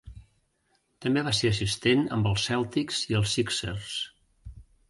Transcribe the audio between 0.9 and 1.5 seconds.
També va